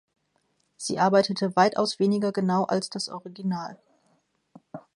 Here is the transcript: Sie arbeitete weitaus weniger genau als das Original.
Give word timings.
Sie 0.77 0.97
arbeitete 0.97 1.55
weitaus 1.55 1.99
weniger 1.99 2.31
genau 2.31 2.63
als 2.63 2.89
das 2.89 3.07
Original. 3.07 3.77